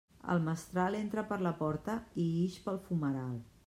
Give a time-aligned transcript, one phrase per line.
[0.35, 3.43] El mestral entra per la porta i ix pel fumeral.